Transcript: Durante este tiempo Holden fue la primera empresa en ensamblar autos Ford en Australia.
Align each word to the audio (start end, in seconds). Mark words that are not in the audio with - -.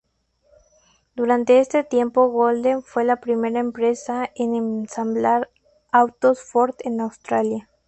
Durante 1.15 1.59
este 1.59 1.83
tiempo 1.83 2.23
Holden 2.31 2.81
fue 2.81 3.03
la 3.03 3.17
primera 3.17 3.59
empresa 3.59 4.31
en 4.33 4.55
ensamblar 4.55 5.51
autos 5.91 6.41
Ford 6.41 6.73
en 6.79 7.01
Australia. 7.01 7.69